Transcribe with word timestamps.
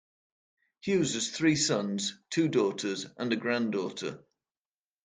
Hughes 0.79 1.13
has 1.13 1.29
three 1.29 1.55
sons, 1.55 2.17
two 2.31 2.47
daughters, 2.47 3.05
and 3.17 3.31
a 3.31 3.35
granddaughter. 3.35 4.25